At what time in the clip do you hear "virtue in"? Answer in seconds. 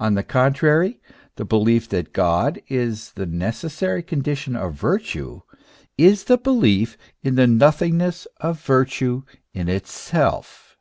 8.60-9.68